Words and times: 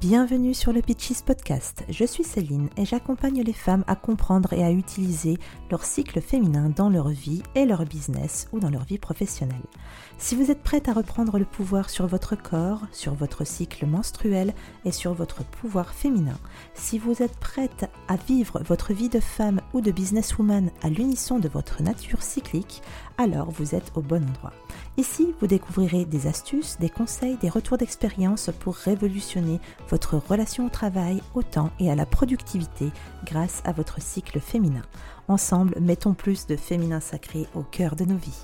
Bienvenue 0.00 0.54
sur 0.54 0.72
le 0.72 0.80
Pitches 0.80 1.20
Podcast. 1.20 1.84
Je 1.90 2.06
suis 2.06 2.24
Céline 2.24 2.70
et 2.78 2.86
j'accompagne 2.86 3.42
les 3.42 3.52
femmes 3.52 3.84
à 3.86 3.96
comprendre 3.96 4.54
et 4.54 4.64
à 4.64 4.70
utiliser 4.70 5.36
leur 5.70 5.84
cycle 5.84 6.22
féminin 6.22 6.70
dans 6.74 6.88
leur 6.88 7.10
vie 7.10 7.42
et 7.54 7.66
leur 7.66 7.84
business 7.84 8.48
ou 8.52 8.60
dans 8.60 8.70
leur 8.70 8.84
vie 8.84 8.96
professionnelle. 8.96 9.60
Si 10.16 10.36
vous 10.36 10.50
êtes 10.50 10.62
prête 10.62 10.88
à 10.88 10.94
reprendre 10.94 11.38
le 11.38 11.44
pouvoir 11.44 11.90
sur 11.90 12.06
votre 12.06 12.34
corps, 12.34 12.80
sur 12.92 13.12
votre 13.14 13.46
cycle 13.46 13.84
menstruel 13.84 14.54
et 14.86 14.90
sur 14.90 15.12
votre 15.12 15.44
pouvoir 15.44 15.92
féminin, 15.92 16.38
si 16.72 16.98
vous 16.98 17.22
êtes 17.22 17.36
prête 17.36 17.90
à 18.08 18.16
vivre 18.16 18.62
votre 18.66 18.94
vie 18.94 19.10
de 19.10 19.20
femme 19.20 19.59
ou 19.72 19.80
de 19.80 19.90
businesswoman 19.90 20.70
à 20.82 20.88
l'unisson 20.88 21.38
de 21.38 21.48
votre 21.48 21.82
nature 21.82 22.22
cyclique, 22.22 22.82
alors 23.18 23.50
vous 23.50 23.74
êtes 23.74 23.92
au 23.94 24.00
bon 24.00 24.22
endroit. 24.28 24.52
Ici, 24.96 25.34
vous 25.40 25.46
découvrirez 25.46 26.04
des 26.04 26.26
astuces, 26.26 26.76
des 26.78 26.88
conseils, 26.88 27.36
des 27.36 27.48
retours 27.48 27.78
d'expérience 27.78 28.50
pour 28.60 28.74
révolutionner 28.74 29.60
votre 29.88 30.16
relation 30.16 30.66
au 30.66 30.70
travail, 30.70 31.22
au 31.34 31.42
temps 31.42 31.70
et 31.78 31.90
à 31.90 31.94
la 31.94 32.06
productivité 32.06 32.90
grâce 33.24 33.62
à 33.64 33.72
votre 33.72 34.00
cycle 34.00 34.40
féminin. 34.40 34.82
Ensemble, 35.28 35.76
mettons 35.80 36.14
plus 36.14 36.46
de 36.46 36.56
féminin 36.56 37.00
sacré 37.00 37.46
au 37.54 37.62
cœur 37.62 37.96
de 37.96 38.04
nos 38.04 38.16
vies. 38.16 38.42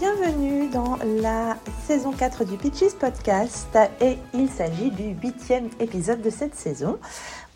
bienvenue 0.00 0.70
dans 0.70 0.96
la 1.20 1.58
saison 1.90 2.12
4 2.12 2.44
du 2.44 2.56
Pitches 2.56 2.94
Podcast 3.00 3.76
et 4.00 4.16
il 4.32 4.48
s'agit 4.48 4.92
du 4.92 5.08
huitième 5.20 5.70
épisode 5.80 6.22
de 6.22 6.30
cette 6.30 6.54
saison 6.54 7.00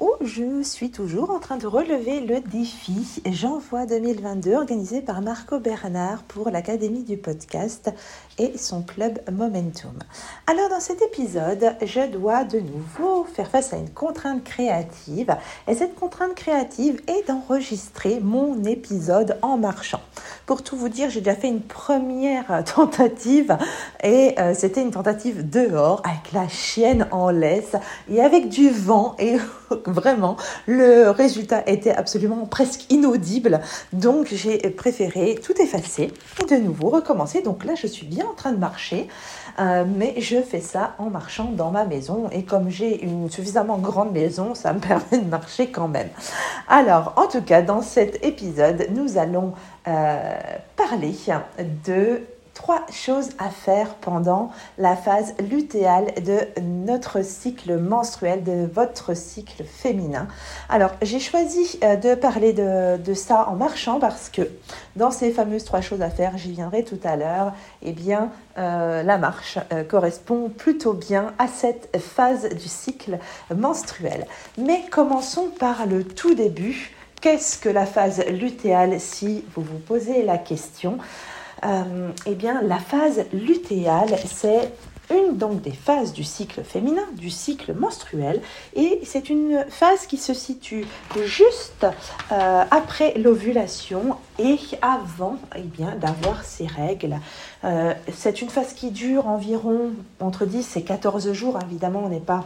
où 0.01 0.11
je 0.21 0.63
suis 0.63 0.91
toujours 0.91 1.31
en 1.31 1.39
train 1.39 1.57
de 1.57 1.67
relever 1.67 2.21
le 2.21 2.41
défi 2.41 3.23
J'envoie 3.31 3.87
2022 3.87 4.55
organisé 4.55 5.01
par 5.01 5.23
Marco 5.23 5.59
Bernard 5.61 6.23
pour 6.25 6.51
l'Académie 6.51 7.05
du 7.05 7.17
podcast 7.17 7.93
et 8.39 8.59
son 8.59 8.83
club 8.83 9.21
Momentum. 9.31 9.97
Alors 10.47 10.69
dans 10.69 10.81
cet 10.81 11.01
épisode, 11.03 11.77
je 11.83 12.11
dois 12.11 12.45
de 12.45 12.59
nouveau 12.59 13.25
faire 13.25 13.49
face 13.49 13.73
à 13.73 13.77
une 13.77 13.91
contrainte 13.91 14.43
créative 14.43 15.37
et 15.69 15.75
cette 15.75 15.95
contrainte 15.95 16.35
créative 16.35 17.01
est 17.07 17.29
d'enregistrer 17.29 18.19
mon 18.21 18.65
épisode 18.65 19.39
en 19.43 19.57
marchant. 19.57 20.01
Pour 20.47 20.63
tout 20.63 20.77
vous 20.77 20.89
dire, 20.89 21.11
j'ai 21.11 21.21
déjà 21.21 21.37
fait 21.37 21.49
une 21.49 21.63
première 21.63 22.65
tentative 22.75 23.57
et 24.03 24.35
euh, 24.39 24.55
c'était 24.55 24.83
une 24.83 24.91
tentative 24.91 25.49
dehors 25.49 26.03
avec 26.05 26.33
la 26.33 26.49
chienne 26.49 27.07
en 27.13 27.31
laisse 27.31 27.77
et 28.11 28.21
avec 28.21 28.49
du 28.49 28.71
vent 28.71 29.15
et 29.19 29.37
vraiment 29.87 30.37
le 30.67 31.11
résultat 31.11 31.63
était 31.67 31.93
absolument 31.93 32.47
presque 32.47 32.91
inaudible. 32.91 33.61
Donc 33.93 34.29
j'ai 34.33 34.59
préféré 34.71 35.39
tout 35.43 35.61
effacer 35.61 36.13
et 36.43 36.47
de 36.47 36.57
nouveau 36.57 36.91
recommencer. 36.91 37.43
Donc 37.43 37.65
là 37.65 37.75
je 37.75 37.87
suis 37.87 38.07
bien 38.07 38.27
en 38.27 38.35
train 38.35 38.53
de 38.53 38.59
marcher. 38.59 39.09
Euh, 39.61 39.85
mais 39.87 40.15
je 40.21 40.43
fais 40.43 40.61
ça 40.61 40.95
en 40.99 41.11
marchant 41.11 41.53
dans 41.53 41.71
ma 41.71 41.85
maison 41.85 42.29
et 42.33 42.43
comme 42.43 42.71
j'ai 42.71 43.05
une 43.05 43.31
suffisamment 43.31 43.79
grande 43.79 44.13
maison, 44.13 44.55
ça 44.55 44.73
me 44.73 44.81
permet 44.89 45.19
de 45.19 45.29
marcher 45.29 45.69
quand 45.69 45.89
même. 45.89 46.09
Alors, 46.69 47.15
en 47.17 47.29
tout 47.29 47.43
cas, 47.43 47.63
dans 47.63 47.83
cet 47.83 48.25
épisode, 48.25 48.89
nous 48.91 49.17
allons 49.19 49.53
euh, 49.87 50.33
parler 50.77 51.15
de 51.87 52.21
trois 52.55 52.87
choses 52.91 53.31
à 53.39 53.51
faire 53.51 53.95
pendant 53.97 54.51
la 54.79 54.97
phase 54.97 55.35
lutéale 55.51 56.15
de 56.25 56.39
notre 56.63 57.23
cycle 57.23 57.77
menstruel, 57.79 58.45
de 58.45 58.69
votre 58.73 59.15
cycle 59.15 59.65
féminin. 59.65 60.29
Alors, 60.69 60.93
j'ai 61.03 61.21
choisi 61.21 61.79
euh, 61.83 61.97
de 61.97 62.15
parler 62.15 62.53
de, 62.53 63.15
ça 63.15 63.49
en 63.49 63.57
marchant 63.57 63.99
parce 63.99 64.29
que 64.29 64.43
dans 64.97 65.11
ces 65.11 65.31
fameuses 65.31 65.65
trois 65.65 65.81
choses 65.81 66.01
à 66.01 66.11
faire, 66.11 66.39
j'y 66.39 66.53
viendrai 66.53 66.85
tout 66.85 67.01
à 67.05 67.17
l'heure, 67.17 67.53
eh 67.83 67.93
bien, 67.93 68.31
euh, 68.57 69.03
la 69.03 69.19
marche 69.19 69.59
euh, 69.73 69.83
correspond 69.83 70.49
plutôt 70.49 70.95
bien 70.95 71.35
à 71.39 71.49
cette 71.49 71.97
phase 72.01 72.49
du 72.49 72.69
cycle 72.69 73.19
menstruel. 73.55 74.27
Mais 74.59 74.85
commençons 74.91 75.49
par 75.59 75.87
le 75.87 76.05
tout 76.05 76.35
début. 76.35 76.95
Qu'est-ce 77.21 77.59
que 77.59 77.69
la 77.69 77.87
phase 77.87 78.25
lutéale 78.27 79.01
si 79.01 79.45
vous 79.55 79.63
vous 79.63 79.79
posez 79.79 80.23
la 80.23 80.39
question? 80.39 80.99
Euh, 81.65 82.11
eh 82.27 82.35
bien, 82.35 82.63
la 82.63 82.79
phase 82.79 83.25
lutéale, 83.33 84.17
c'est 84.27 84.73
une 85.11 85.37
donc 85.37 85.61
des 85.61 85.73
phases 85.73 86.13
du 86.13 86.25
cycle 86.25 86.63
féminin, 86.63 87.05
du 87.17 87.31
cycle 87.31 87.75
menstruel, 87.75 88.41
et 88.75 89.01
c'est 89.05 89.29
une 89.29 89.65
phase 89.69 90.07
qui 90.07 90.17
se 90.17 90.35
situe 90.35 90.87
juste 91.25 91.87
euh, 92.33 92.65
après 92.71 93.15
l'ovulation 93.19 94.17
et 94.39 94.59
avant 94.83 95.37
eh 95.57 95.63
bien 95.63 95.95
d'avoir 95.97 96.45
ses 96.45 96.67
règles. 96.67 97.19
Euh, 97.65 97.93
c'est 98.13 98.41
une 98.41 98.49
phase 98.49 98.73
qui 98.73 98.91
dure 98.91 99.29
environ 99.29 99.93
entre 100.21 100.47
10 100.47 100.77
et 100.77 100.83
14 100.83 101.33
jours. 101.33 101.59
Évidemment, 101.63 102.03
on 102.05 102.09
n'est 102.09 102.21
pas 102.21 102.45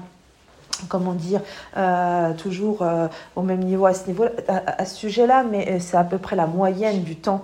comment 0.88 1.12
dire, 1.12 1.40
euh, 1.76 2.32
toujours 2.34 2.82
euh, 2.82 3.08
au 3.36 3.42
même 3.42 3.60
niveau 3.60 3.86
à 3.86 3.94
ce, 3.94 4.06
niveau, 4.06 4.24
à, 4.48 4.84
ce 4.84 4.94
sujet-là, 4.96 5.44
mais 5.48 5.68
euh, 5.68 5.76
c'est 5.80 5.96
à 5.96 6.04
peu 6.04 6.18
près 6.18 6.36
la 6.36 6.46
moyenne 6.46 7.02
du 7.02 7.16
temps 7.16 7.42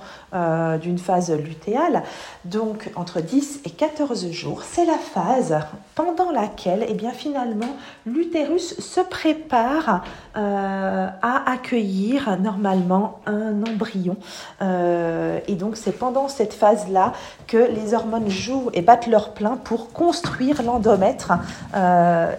d'une 0.83 0.99
phase 0.99 1.31
lutéale. 1.31 2.03
Donc 2.45 2.91
entre 2.97 3.21
10 3.21 3.61
et 3.67 3.71
14 3.71 4.33
jours, 4.33 4.63
c'est 4.65 4.85
la 4.85 4.99
phase 4.99 5.57
pendant 5.95 6.33
laquelle, 6.33 6.85
eh 6.89 6.95
bien, 6.95 7.13
finalement, 7.13 7.77
l'utérus 8.05 8.81
se 8.81 9.01
prépare 9.01 10.03
à 10.35 11.53
accueillir 11.53 12.37
normalement 12.41 13.21
un 13.27 13.63
embryon. 13.63 14.17
et 14.61 15.55
donc 15.55 15.77
c'est 15.77 15.97
pendant 15.97 16.27
cette 16.27 16.53
phase-là 16.53 17.13
que 17.47 17.57
les 17.57 17.95
hormones 17.95 18.29
jouent 18.29 18.71
et 18.73 18.83
battent 18.83 19.07
leur 19.07 19.35
plein 19.35 19.57
pour 19.57 19.93
construire 19.93 20.65
l'endomètre, 20.65 21.33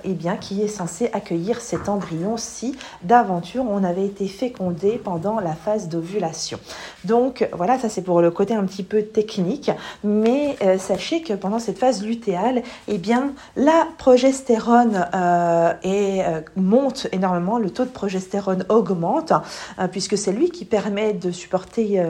et 0.03 0.13
bien, 0.13 0.35
qui 0.35 0.61
est 0.61 0.67
accueillir 1.13 1.62
cet 1.62 1.90
embryon 1.90 2.38
si 2.38 2.75
d'aventure 3.03 3.66
on 3.69 3.84
avait 3.84 4.06
été 4.06 4.28
fécondé 4.28 5.00
pendant 5.03 5.40
la 5.40 5.53
phase 5.53 5.90
d'ovulation. 5.90 6.59
Donc 7.03 7.47
voilà, 7.53 7.79
ça 7.79 7.90
c'est 7.90 8.01
pour 8.01 8.22
le 8.22 8.31
côté 8.31 8.53
un 8.53 8.63
petit 8.66 8.84
peu 8.84 9.03
technique, 9.03 9.72
mais 10.03 10.56
euh, 10.62 10.78
sachez 10.78 11.22
que 11.22 11.34
pendant 11.34 11.59
cette 11.59 11.78
phase 11.78 12.03
lutéale, 12.03 12.63
eh 12.88 12.97
bien 12.97 13.34
la 13.56 13.88
progestérone 13.97 15.07
euh, 15.13 15.73
euh, 15.85 16.41
monte 16.56 17.07
énormément, 17.12 17.57
le 17.57 17.69
taux 17.69 17.85
de 17.85 17.90
progestérone 17.90 18.66
augmente, 18.69 19.34
puisque 19.91 20.17
c'est 20.17 20.31
lui 20.31 20.50
qui 20.50 20.66
permet 20.66 21.13
de 21.13 21.31
supporter 21.31 22.02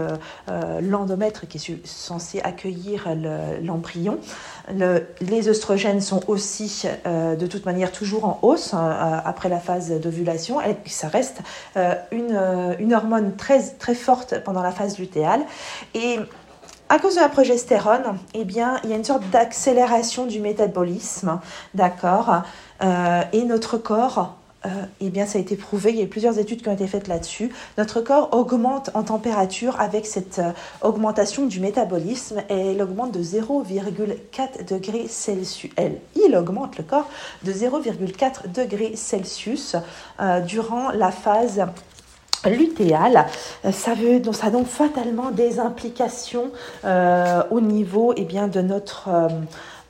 l'endomètre 0.81 1.47
qui 1.47 1.57
est 1.57 1.86
censé 1.86 2.40
accueillir 2.42 3.07
l'embryon. 3.62 4.19
Les 4.69 5.49
oestrogènes 5.49 6.01
sont 6.01 6.21
aussi 6.27 6.87
de 7.05 7.47
toute 7.47 7.65
manière 7.65 7.91
toujours 7.91 8.25
en 8.25 8.39
hausse 8.41 8.73
euh, 8.73 9.17
après 9.23 9.49
la 9.49 9.59
phase 9.59 9.91
d'ovulation. 9.91 10.57
Ça 10.85 11.07
reste 11.07 11.39
euh, 11.77 11.95
une, 12.11 12.35
euh, 12.35 12.75
une, 12.79 12.93
hormone 12.93 13.35
très, 13.35 13.61
très 13.61 13.95
forte 13.95 14.43
pendant 14.43 14.61
la 14.61 14.71
phase 14.71 14.97
lutéale. 14.99 15.41
Et 15.93 16.17
à 16.89 16.99
cause 16.99 17.15
de 17.15 17.21
la 17.21 17.29
progestérone, 17.29 18.17
eh 18.33 18.45
bien, 18.45 18.79
il 18.83 18.89
y 18.89 18.93
a 18.93 18.95
une 18.95 19.03
sorte 19.03 19.27
d'accélération 19.29 20.25
du 20.25 20.39
métabolisme, 20.39 21.39
d'accord 21.73 22.43
Et 23.33 23.43
notre 23.43 23.77
corps 23.77 24.19
euh, 24.19 24.44
eh 25.01 25.09
bien, 25.09 25.25
ça 25.25 25.37
a 25.37 25.41
été 25.41 25.55
prouvé, 25.55 25.91
il 25.91 25.97
y 25.97 26.01
a 26.01 26.03
eu 26.03 26.07
plusieurs 26.07 26.39
études 26.39 26.61
qui 26.61 26.69
ont 26.69 26.73
été 26.73 26.87
faites 26.87 27.07
là-dessus. 27.07 27.51
Notre 27.77 28.01
corps 28.01 28.29
augmente 28.33 28.89
en 28.93 29.03
température 29.03 29.79
avec 29.79 30.05
cette 30.05 30.39
euh, 30.39 30.51
augmentation 30.81 31.45
du 31.45 31.59
métabolisme 31.59 32.41
et 32.49 32.71
il 32.71 32.81
augmente 32.81 33.11
de 33.11 33.21
0,4 33.21 34.65
degrés 34.67 35.07
Celsius. 35.07 35.71
Il 36.15 36.35
augmente 36.35 36.77
le 36.77 36.83
corps 36.83 37.09
de 37.43 37.51
0,4 37.51 38.51
degrés 38.51 38.95
Celsius 38.95 39.75
euh, 40.19 40.39
durant 40.41 40.91
la 40.91 41.11
phase 41.11 41.65
lutéale. 42.45 43.25
Ça, 43.71 43.95
veut, 43.95 44.19
donc, 44.19 44.35
a 44.44 44.51
donc 44.51 44.68
fatalement 44.68 45.31
des 45.31 45.59
implications 45.59 46.51
au 46.83 47.59
niveau 47.59 48.13
eh 48.15 48.23
bien, 48.23 48.47
de 48.47 48.61
notre 48.61 49.09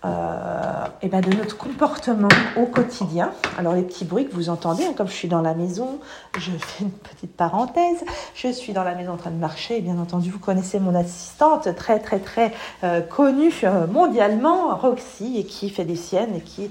euh, 0.03 0.85
eh 1.01 1.07
ben 1.07 1.21
de 1.21 1.35
notre 1.35 1.57
comportement 1.57 2.27
au 2.57 2.65
quotidien. 2.65 3.31
Alors 3.57 3.73
les 3.73 3.81
petits 3.81 4.05
bruits 4.05 4.27
que 4.27 4.33
vous 4.33 4.49
entendez, 4.49 4.83
hein, 4.85 4.93
comme 4.95 5.07
je 5.07 5.13
suis 5.13 5.27
dans 5.27 5.41
la 5.41 5.53
maison, 5.53 5.99
je 6.37 6.51
fais 6.51 6.83
une 6.83 6.91
petite 6.91 7.35
parenthèse, 7.35 8.03
je 8.35 8.49
suis 8.49 8.73
dans 8.73 8.83
la 8.83 8.93
maison 8.93 9.13
en 9.13 9.17
train 9.17 9.31
de 9.31 9.39
marcher, 9.39 9.77
et 9.77 9.81
bien 9.81 9.97
entendu 9.97 10.29
vous 10.29 10.39
connaissez 10.39 10.79
mon 10.79 10.93
assistante 10.93 11.73
très 11.75 11.99
très 11.99 12.19
très 12.19 12.53
euh, 12.83 13.01
connue 13.01 13.53
euh, 13.63 13.87
mondialement, 13.87 14.75
Roxy, 14.75 15.37
et 15.37 15.45
qui 15.45 15.69
fait 15.69 15.85
des 15.85 15.95
siennes 15.95 16.35
et 16.35 16.41
qui 16.41 16.69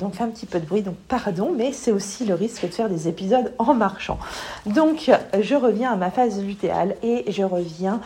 donc 0.00 0.14
fait 0.14 0.24
un 0.24 0.28
petit 0.28 0.46
peu 0.46 0.58
de 0.58 0.66
bruit, 0.66 0.82
donc 0.82 0.96
pardon, 1.08 1.52
mais 1.56 1.72
c'est 1.72 1.92
aussi 1.92 2.24
le 2.24 2.34
risque 2.34 2.62
de 2.66 2.72
faire 2.72 2.88
des 2.88 3.08
épisodes 3.08 3.52
en 3.58 3.74
marchant. 3.74 4.18
Donc 4.66 5.10
je 5.40 5.54
reviens 5.54 5.92
à 5.92 5.96
ma 5.96 6.10
phase 6.10 6.42
lutéale 6.42 6.96
et 7.02 7.30
je 7.30 7.42
reviens 7.42 8.00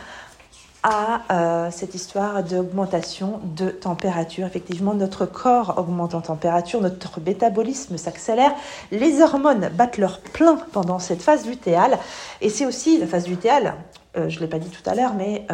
à 0.89 1.21
euh, 1.31 1.69
cette 1.69 1.95
histoire 1.95 2.43
d'augmentation 2.43 3.41
de 3.43 3.67
température. 3.69 4.47
Effectivement, 4.47 4.93
notre 4.93 5.25
corps 5.25 5.73
augmente 5.77 6.15
en 6.15 6.21
température, 6.21 6.79
notre 6.79 7.19
métabolisme 7.19 7.97
s'accélère, 7.97 8.53
les 8.91 9.21
hormones 9.21 9.69
battent 9.73 9.97
leur 9.97 10.21
plein 10.21 10.55
pendant 10.71 10.99
cette 10.99 11.21
phase 11.21 11.45
lutéale. 11.45 11.99
Et 12.39 12.49
c'est 12.49 12.65
aussi 12.65 12.99
la 12.99 13.07
phase 13.07 13.27
lutéale 13.27 13.75
je 14.15 14.37
ne 14.37 14.39
l'ai 14.39 14.47
pas 14.47 14.57
dit 14.57 14.69
tout 14.69 14.89
à 14.89 14.95
l'heure, 14.95 15.13
mais 15.13 15.45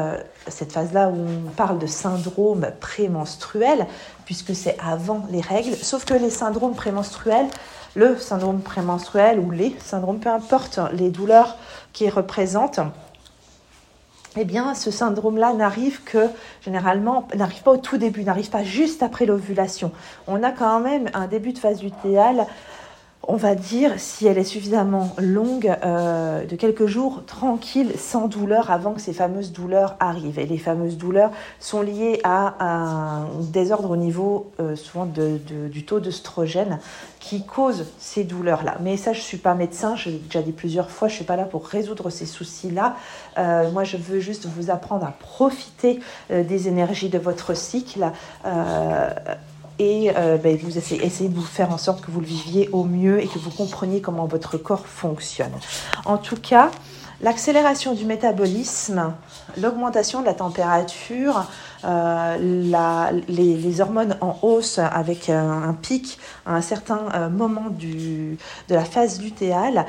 cette 0.48 0.72
phase-là 0.72 1.10
où 1.10 1.18
on 1.48 1.50
parle 1.50 1.80
de 1.80 1.86
syndrome 1.86 2.68
prémenstruel, 2.80 3.88
puisque 4.24 4.56
c'est 4.56 4.78
avant 4.80 5.26
les 5.30 5.42
règles, 5.42 5.76
sauf 5.76 6.06
que 6.06 6.14
les 6.14 6.30
syndromes 6.30 6.74
prémenstruels, 6.74 7.48
le 7.94 8.18
syndrome 8.18 8.62
prémenstruel 8.62 9.38
ou 9.38 9.52
les 9.52 9.76
syndromes, 9.84 10.20
peu 10.20 10.30
importe 10.30 10.80
les 10.94 11.10
douleurs 11.10 11.58
qu'ils 11.92 12.10
représentent, 12.10 12.80
eh 14.36 14.46
bien, 14.46 14.74
ce 14.74 14.92
syndrome-là 14.92 15.54
n'arrive 15.54 16.04
que, 16.04 16.28
généralement, 16.62 17.28
n'arrive 17.36 17.62
pas 17.62 17.72
au 17.72 17.78
tout 17.78 17.98
début, 17.98 18.24
n'arrive 18.24 18.50
pas 18.50 18.64
juste 18.64 19.04
après 19.04 19.26
l'ovulation. 19.26 19.92
On 20.28 20.42
a 20.44 20.52
quand 20.52 20.80
même 20.80 21.10
un 21.14 21.28
début 21.28 21.54
de 21.54 21.60
phase 21.60 21.84
lutéale 21.84 22.48
on 23.26 23.38
va 23.38 23.56
dire, 23.56 23.94
si 23.98 24.28
elle 24.28 24.38
est 24.38 24.44
suffisamment 24.44 25.16
longue, 25.18 25.74
euh, 25.84 26.46
de 26.46 26.56
quelques 26.58 26.88
jours 26.88 27.24
tranquille, 27.26 27.94
sans 27.98 28.28
douleur, 28.28 28.70
avant 28.70 28.92
que 28.92 29.00
ces 29.00 29.14
fameuses 29.14 29.54
douleurs 29.54 29.96
arrivent. 30.02 30.40
Et 30.40 30.46
les 30.46 30.58
fameuses 30.58 30.98
douleurs 30.98 31.32
sont 31.60 31.82
liées 31.82 32.20
à 32.26 32.56
un 32.60 33.28
désordre 33.40 33.92
au 33.92 33.96
niveau 33.96 34.52
euh, 34.60 34.76
souvent 34.76 35.06
du 35.06 35.86
taux 35.86 36.02
d'œstrogène 36.02 36.80
qui 37.22 37.46
cause 37.46 37.86
ces 37.98 38.26
douleurs-là. 38.26 38.78
Mais 38.82 38.98
ça, 38.98 39.14
je 39.14 39.20
ne 39.20 39.24
suis 39.24 39.38
pas 39.38 39.56
médecin, 39.56 39.96
j'ai 39.96 40.12
déjà 40.12 40.42
dit 40.42 40.52
plusieurs 40.52 40.92
fois, 40.92 41.08
je 41.08 41.14
ne 41.14 41.18
suis 41.18 41.26
pas 41.26 41.38
là 41.38 41.46
pour 41.46 41.66
résoudre 41.66 42.10
ces 42.10 42.26
soucis-là. 42.26 42.98
Euh, 43.38 43.72
moi, 43.72 43.86
je 43.86 43.96
veux 43.96 44.20
juste 44.20 44.48
vous 44.48 44.70
apprendre 44.70 45.06
à 45.06 45.12
profiter 45.12 46.02
des 46.30 46.68
énergies 46.68 47.10
de 47.10 47.20
votre 47.20 47.56
cycle 47.56 48.12
et 49.80 50.12
euh, 50.16 50.38
ben, 50.38 50.58
vous 50.58 50.78
essayez, 50.78 51.30
de 51.30 51.36
vous 51.36 51.42
faire 51.42 51.72
en 51.72 51.78
sorte 51.78 52.02
que 52.02 52.12
vous 52.12 52.20
le 52.20 52.26
viviez 52.26 52.70
au 52.72 52.84
mieux 52.84 53.22
et 53.22 53.28
que 53.28 53.40
vous 53.40 53.50
compreniez 53.50 54.02
comment 54.02 54.26
votre 54.26 54.58
corps 54.58 54.86
fonctionne. 54.86 55.54
En 56.06 56.18
tout 56.18 56.36
cas, 56.36 56.72
l'accélération 57.22 57.94
du 57.94 58.06
métabolisme, 58.06 59.14
l'augmentation 59.60 60.22
de 60.22 60.26
la 60.26 60.34
température, 60.34 61.46
euh, 61.86 62.38
les, 63.28 63.82
hormones 63.82 64.18
en 64.22 64.38
hausse 64.42 64.80
avec 64.80 65.30
un, 65.30 65.76
pic 65.82 66.20
à 66.46 66.56
un 66.56 66.62
certain 66.62 67.02
euh, 67.14 67.30
moment 67.30 67.70
du, 67.70 68.38
de 68.70 68.76
la 68.76 68.86
phase 68.86 69.22
lutéale 69.22 69.86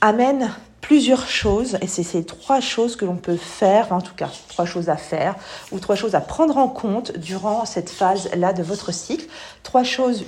amènent 0.00 0.50
plusieurs 0.82 1.28
choses, 1.28 1.78
et 1.80 1.86
c'est 1.86 2.02
ces 2.02 2.24
trois 2.24 2.60
choses 2.60 2.96
que 2.96 3.06
l'on 3.06 3.16
peut 3.16 3.38
faire, 3.38 3.92
en 3.92 4.02
tout 4.02 4.14
cas 4.14 4.28
trois 4.48 4.66
choses 4.66 4.90
à 4.90 4.96
faire, 4.96 5.36
ou 5.70 5.78
trois 5.78 5.96
choses 5.96 6.14
à 6.14 6.20
prendre 6.20 6.58
en 6.58 6.68
compte 6.68 7.16
durant 7.16 7.64
cette 7.64 7.88
phase-là 7.88 8.52
de 8.52 8.62
votre 8.62 8.92
cycle. 8.92 9.24
Trois 9.62 9.84
choses 9.84 10.26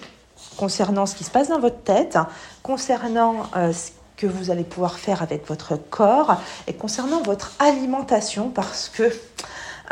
concernant 0.56 1.04
ce 1.04 1.16
qui 1.16 1.24
se 1.24 1.30
passe 1.30 1.48
dans 1.48 1.58
votre 1.58 1.82
tête, 1.82 2.16
concernant 2.62 3.42
euh, 3.56 3.72
ce 3.72 3.90
que 4.16 4.26
vous 4.26 4.50
allez 4.50 4.62
pouvoir 4.62 4.98
faire 4.98 5.22
avec 5.22 5.46
votre 5.48 5.76
corps, 5.76 6.36
et 6.68 6.72
concernant 6.72 7.20
votre 7.20 7.52
alimentation, 7.58 8.48
parce 8.48 8.88
que 8.88 9.12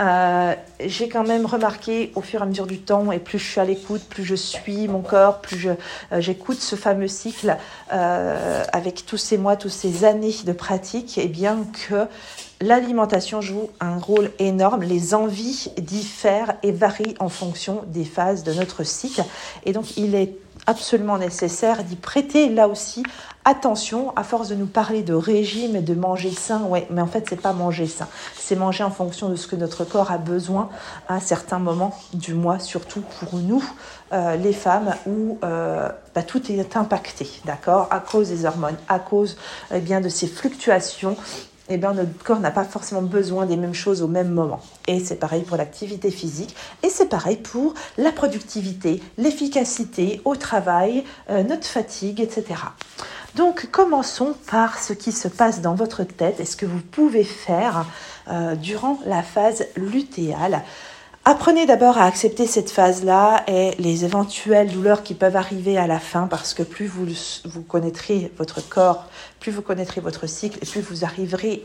euh, 0.00 0.54
j'ai 0.80 1.08
quand 1.08 1.24
même 1.24 1.44
remarqué 1.44 2.12
au 2.14 2.22
fur 2.22 2.40
et 2.40 2.42
à 2.42 2.46
mesure 2.46 2.66
du 2.66 2.80
temps, 2.80 3.12
et 3.12 3.18
plus 3.18 3.38
je 3.38 3.44
suis 3.44 3.60
à 3.60 3.64
l'écoute, 3.64 4.02
plus 4.08 4.24
je 4.24 4.34
suis 4.34 4.88
mon 4.88 5.02
corps, 5.02 5.40
plus 5.40 5.68
euh, 5.68 5.74
j'écoute 6.18 6.60
ce 6.60 6.76
fameux 6.76 7.08
cycle 7.08 7.56
euh, 7.92 8.64
avec 8.72 9.04
tous 9.04 9.18
ces 9.18 9.36
mois, 9.36 9.56
toutes 9.56 9.72
ces 9.72 10.04
années 10.04 10.34
de 10.44 10.52
pratique, 10.52 11.18
et 11.18 11.28
bien 11.28 11.66
que 11.88 12.06
l'alimentation 12.60 13.40
joue 13.40 13.70
un 13.80 13.98
rôle 13.98 14.30
énorme. 14.38 14.82
Les 14.82 15.14
envies 15.14 15.68
diffèrent 15.78 16.54
et 16.62 16.72
varient 16.72 17.16
en 17.18 17.28
fonction 17.28 17.82
des 17.88 18.04
phases 18.04 18.44
de 18.44 18.52
notre 18.54 18.84
cycle. 18.84 19.22
Et 19.66 19.72
donc, 19.72 19.96
il 19.96 20.14
est 20.14 20.36
absolument 20.66 21.18
nécessaire 21.18 21.84
d'y 21.84 21.96
prêter 21.96 22.48
là 22.48 22.68
aussi 22.68 23.02
attention 23.44 24.12
à 24.14 24.22
force 24.22 24.48
de 24.48 24.54
nous 24.54 24.66
parler 24.66 25.02
de 25.02 25.14
régime 25.14 25.74
et 25.74 25.80
de 25.80 25.94
manger 25.94 26.30
sain 26.30 26.62
ouais 26.62 26.86
mais 26.90 27.00
en 27.00 27.06
fait 27.06 27.26
c'est 27.28 27.40
pas 27.40 27.52
manger 27.52 27.86
sain. 27.86 28.06
C'est 28.36 28.54
manger 28.54 28.84
en 28.84 28.90
fonction 28.90 29.28
de 29.28 29.36
ce 29.36 29.46
que 29.46 29.56
notre 29.56 29.84
corps 29.84 30.12
a 30.12 30.18
besoin 30.18 30.70
à 31.08 31.14
un 31.14 31.20
certain 31.20 31.58
moment 31.58 31.98
du 32.12 32.34
mois 32.34 32.60
surtout 32.60 33.02
pour 33.18 33.38
nous 33.38 33.64
euh, 34.12 34.36
les 34.36 34.52
femmes 34.52 34.94
où 35.06 35.38
euh, 35.42 35.88
bah, 36.14 36.22
tout 36.22 36.52
est 36.52 36.76
impacté 36.76 37.28
d'accord 37.44 37.88
à 37.90 37.98
cause 37.98 38.28
des 38.28 38.44
hormones 38.44 38.76
à 38.88 39.00
cause 39.00 39.36
eh 39.74 39.80
bien 39.80 40.00
de 40.00 40.08
ces 40.08 40.28
fluctuations 40.28 41.16
eh 41.74 41.78
bien, 41.78 41.94
notre 41.94 42.16
corps 42.22 42.40
n'a 42.40 42.50
pas 42.50 42.64
forcément 42.64 43.02
besoin 43.02 43.46
des 43.46 43.56
mêmes 43.56 43.74
choses 43.74 44.02
au 44.02 44.08
même 44.08 44.30
moment. 44.30 44.60
Et 44.86 45.00
c'est 45.00 45.16
pareil 45.16 45.42
pour 45.42 45.56
l'activité 45.56 46.10
physique, 46.10 46.54
et 46.82 46.88
c'est 46.88 47.08
pareil 47.08 47.36
pour 47.36 47.74
la 47.98 48.12
productivité, 48.12 49.02
l'efficacité 49.18 50.20
au 50.24 50.36
travail, 50.36 51.04
euh, 51.30 51.42
notre 51.42 51.66
fatigue, 51.66 52.20
etc. 52.20 52.54
Donc 53.34 53.68
commençons 53.70 54.34
par 54.50 54.78
ce 54.78 54.92
qui 54.92 55.12
se 55.12 55.28
passe 55.28 55.62
dans 55.62 55.74
votre 55.74 56.04
tête 56.04 56.38
et 56.40 56.44
ce 56.44 56.56
que 56.56 56.66
vous 56.66 56.80
pouvez 56.80 57.24
faire 57.24 57.86
euh, 58.28 58.54
durant 58.54 58.98
la 59.06 59.22
phase 59.22 59.64
lutéale. 59.76 60.62
Apprenez 61.24 61.66
d'abord 61.66 61.98
à 61.98 62.06
accepter 62.06 62.48
cette 62.48 62.72
phase-là 62.72 63.44
et 63.46 63.76
les 63.78 64.04
éventuelles 64.04 64.72
douleurs 64.72 65.04
qui 65.04 65.14
peuvent 65.14 65.36
arriver 65.36 65.78
à 65.78 65.86
la 65.86 66.00
fin 66.00 66.26
parce 66.26 66.52
que 66.52 66.64
plus 66.64 66.88
vous, 66.88 67.62
connaîtrez 67.62 68.32
votre 68.38 68.60
corps, 68.60 69.04
plus 69.38 69.52
vous 69.52 69.62
connaîtrez 69.62 70.00
votre 70.00 70.26
cycle 70.26 70.58
et 70.60 70.66
plus 70.66 70.80
vous 70.80 71.04
arriverez 71.04 71.64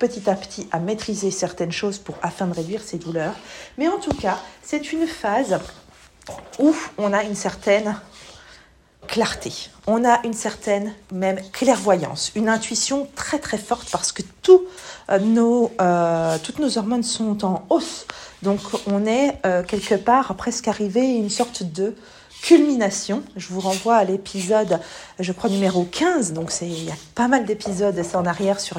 petit 0.00 0.28
à 0.28 0.34
petit 0.34 0.66
à 0.72 0.80
maîtriser 0.80 1.30
certaines 1.30 1.70
choses 1.70 1.98
pour 1.98 2.16
afin 2.22 2.48
de 2.48 2.54
réduire 2.54 2.82
ces 2.82 2.98
douleurs. 2.98 3.34
Mais 3.78 3.86
en 3.86 3.98
tout 3.98 4.14
cas, 4.14 4.40
c'est 4.64 4.92
une 4.92 5.06
phase 5.06 5.60
où 6.58 6.74
on 6.98 7.12
a 7.12 7.22
une 7.22 7.36
certaine 7.36 7.94
clarté. 9.08 9.52
On 9.86 10.04
a 10.04 10.20
une 10.24 10.34
certaine 10.34 10.92
même 11.12 11.40
clairvoyance, 11.52 12.30
une 12.36 12.48
intuition 12.48 13.08
très 13.16 13.38
très 13.38 13.58
forte 13.58 13.88
parce 13.90 14.12
que 14.12 14.22
euh, 15.10 15.66
euh, 15.80 16.38
toutes 16.42 16.58
nos 16.58 16.78
hormones 16.78 17.02
sont 17.02 17.44
en 17.44 17.64
hausse. 17.70 18.06
Donc 18.42 18.60
on 18.86 19.06
est 19.06 19.34
euh, 19.46 19.62
quelque 19.62 19.94
part 19.94 20.34
presque 20.36 20.68
arrivé 20.68 21.00
à 21.00 21.04
une 21.04 21.30
sorte 21.30 21.62
de 21.62 21.96
culmination. 22.42 23.22
Je 23.36 23.48
vous 23.48 23.60
renvoie 23.60 23.96
à 23.96 24.04
l'épisode, 24.04 24.80
je 25.18 25.32
crois, 25.32 25.50
numéro 25.50 25.84
15. 25.84 26.32
Donc, 26.32 26.52
il 26.62 26.84
y 26.84 26.90
a 26.90 26.96
pas 27.14 27.28
mal 27.28 27.44
d'épisodes 27.44 28.00
en 28.14 28.26
arrière 28.26 28.60
sur 28.60 28.78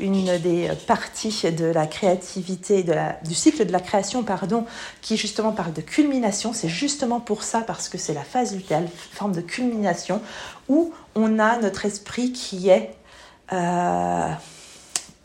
une 0.00 0.38
des 0.38 0.70
parties 0.86 1.52
de 1.52 1.66
la 1.66 1.86
créativité, 1.86 2.84
du 3.24 3.34
cycle 3.34 3.64
de 3.64 3.72
la 3.72 3.80
création, 3.80 4.22
pardon, 4.22 4.64
qui 5.02 5.16
justement 5.16 5.52
parle 5.52 5.72
de 5.72 5.82
culmination. 5.82 6.52
C'est 6.52 6.68
justement 6.68 7.20
pour 7.20 7.42
ça, 7.42 7.60
parce 7.60 7.88
que 7.88 7.98
c'est 7.98 8.14
la 8.14 8.24
phase 8.24 8.54
lutéale, 8.54 8.88
forme 9.12 9.32
de 9.32 9.40
culmination, 9.40 10.20
où 10.68 10.92
on 11.14 11.38
a 11.38 11.58
notre 11.58 11.84
esprit 11.84 12.32
qui 12.32 12.68
est, 12.68 12.94
euh, 13.52 14.28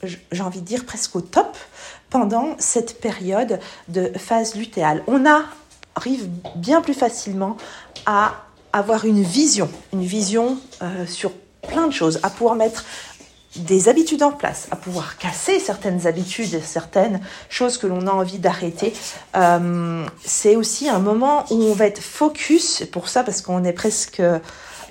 j'ai 0.03 0.43
envie 0.43 0.61
de 0.61 0.65
dire, 0.65 0.85
presque 0.85 1.15
au 1.15 1.21
top 1.21 1.57
pendant 2.09 2.55
cette 2.59 2.99
période 2.99 3.59
de 3.87 4.11
phase 4.17 4.55
lutéale. 4.55 5.01
On 5.07 5.25
a 5.25 5.45
arrive 5.95 6.29
bien 6.55 6.81
plus 6.81 6.93
facilement 6.93 7.57
à 8.05 8.33
avoir 8.73 9.05
une 9.05 9.21
vision, 9.21 9.69
une 9.93 10.03
vision 10.03 10.57
euh, 10.81 11.05
sur 11.05 11.31
plein 11.67 11.87
de 11.87 11.93
choses, 11.93 12.19
à 12.23 12.29
pouvoir 12.29 12.55
mettre 12.55 12.85
des 13.57 13.89
habitudes 13.89 14.23
en 14.23 14.31
place, 14.31 14.67
à 14.71 14.77
pouvoir 14.77 15.17
casser 15.17 15.59
certaines 15.59 16.07
habitudes, 16.07 16.61
certaines 16.63 17.19
choses 17.49 17.77
que 17.77 17.85
l'on 17.85 18.07
a 18.07 18.11
envie 18.11 18.39
d'arrêter. 18.39 18.93
Euh, 19.35 20.05
c'est 20.23 20.55
aussi 20.55 20.87
un 20.87 20.99
moment 20.99 21.45
où 21.51 21.61
on 21.61 21.73
va 21.73 21.85
être 21.85 22.01
focus, 22.01 22.83
pour 22.91 23.09
ça 23.09 23.23
parce 23.23 23.41
qu'on 23.41 23.63
est 23.65 23.73
presque 23.73 24.21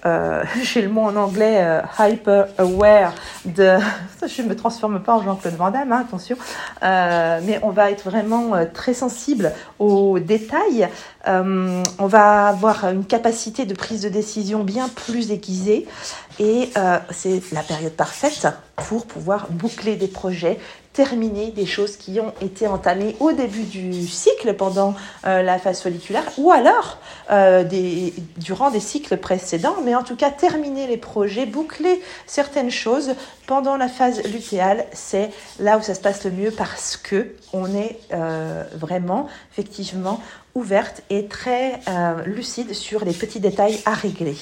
euh, 0.07 0.45
j'ai 0.63 0.83
le 0.83 0.89
mot 0.89 1.03
en 1.03 1.17
anglais 1.17 1.59
euh, 1.61 1.81
hyper 1.99 2.49
aware 2.59 3.13
de. 3.45 3.79
Je 4.27 4.43
ne 4.43 4.49
me 4.49 4.57
transforme 4.57 5.03
pas 5.03 5.15
en 5.15 5.23
Jean-Claude 5.23 5.55
Van 5.55 5.71
Damme, 5.71 5.93
hein, 5.93 6.05
attention. 6.07 6.37
Euh, 6.83 7.41
mais 7.43 7.59
on 7.63 7.71
va 7.71 7.91
être 7.91 8.05
vraiment 8.05 8.53
très 8.73 8.93
sensible 8.93 9.53
aux 9.79 10.19
détails. 10.19 10.89
On 11.27 12.07
va 12.07 12.49
avoir 12.49 12.85
une 12.85 13.07
capacité 13.07 13.65
de 13.65 13.75
prise 13.75 14.03
de 14.03 14.11
décision 14.11 14.63
bien 14.63 14.89
plus 14.89 15.31
aiguisée. 15.31 15.87
Et 16.41 16.71
c'est 17.11 17.43
la 17.53 17.63
période 17.63 17.93
parfaite 17.93 18.49
pour 18.77 19.05
pouvoir 19.05 19.49
boucler 19.51 19.97
des 19.97 20.09
projets, 20.09 20.59
terminer 20.93 21.53
des 21.53 21.67
choses 21.67 21.97
qui 21.97 22.19
ont 22.19 22.33
été 22.41 22.67
entamées 22.67 23.15
au 23.21 23.33
début 23.33 23.63
du 23.63 24.07
cycle 24.09 24.55
pendant 24.55 24.95
euh, 25.25 25.43
la 25.43 25.59
phase 25.59 25.81
folliculaire 25.81 26.25
ou 26.37 26.51
alors 26.51 26.99
euh, 27.31 27.63
des, 27.63 28.13
durant 28.39 28.71
des 28.71 28.81
cycles 28.81 29.17
précédents, 29.17 29.77
mais 29.85 29.95
en 29.95 30.03
tout 30.03 30.17
cas 30.17 30.31
terminer 30.31 30.89
les 30.89 30.97
projets, 30.97 31.47
boucler 31.47 32.03
certaines 32.27 32.71
choses 32.71 33.15
pendant 33.47 33.77
la 33.77 33.89
phase 33.89 34.23
lutéale, 34.25 34.85
c'est 34.93 35.31
là 35.61 35.79
où 35.79 35.83
ça 35.83 35.95
se 35.95 36.01
passe 36.01 36.25
le 36.25 36.33
mieux 36.33 36.51
parce 36.51 36.97
que 36.97 37.35
on 37.53 37.73
est 37.75 37.99
euh, 38.13 38.65
vraiment 38.75 39.29
effectivement 39.53 40.21
ouverte 40.55 41.03
et 41.11 41.27
très 41.27 41.81
euh, 41.89 42.25
lucide 42.25 42.75
sur 42.75 43.05
les 43.05 43.13
petits 43.13 43.41
détails 43.41 43.81
à 43.87 43.95
régler. 43.95 44.37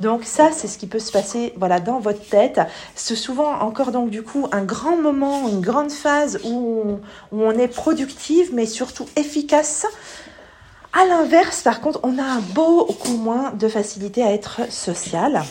Donc 0.00 0.24
ça, 0.24 0.50
c'est 0.52 0.68
ce 0.68 0.78
qui 0.78 0.86
peut 0.86 0.98
se 0.98 1.12
passer 1.12 1.52
voilà, 1.56 1.80
dans 1.80 2.00
votre 2.00 2.26
tête. 2.28 2.60
C'est 2.94 3.16
souvent 3.16 3.60
encore 3.60 3.92
donc 3.92 4.10
du 4.10 4.22
coup 4.22 4.48
un 4.52 4.64
grand 4.64 4.96
moment, 4.96 5.48
une 5.48 5.60
grande 5.60 5.92
phase 5.92 6.40
où 6.44 6.82
on, 6.84 7.00
où 7.36 7.42
on 7.42 7.52
est 7.52 7.68
productive 7.68 8.50
mais 8.54 8.66
surtout 8.66 9.06
efficace. 9.16 9.86
À 10.92 11.06
l'inverse, 11.06 11.62
par 11.62 11.80
contre, 11.80 12.00
on 12.02 12.18
a 12.18 12.40
beaucoup 12.52 13.16
moins 13.16 13.52
de 13.52 13.68
facilité 13.68 14.24
à 14.24 14.32
être 14.32 14.70
social. 14.72 15.42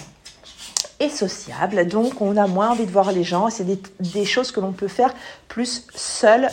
est 1.00 1.10
sociable, 1.10 1.88
donc 1.88 2.20
on 2.22 2.36
a 2.36 2.46
moins 2.46 2.72
envie 2.72 2.86
de 2.86 2.92
voir 2.92 3.14
les 3.14 3.24
gens. 3.24 3.50
C'est 3.50 3.66
des, 4.00 4.26
choses 4.26 4.52
que 4.52 4.60
l'on 4.60 4.74
peut 4.74 4.90
faire 4.90 5.14
plus 5.48 5.88
seul. 5.96 6.50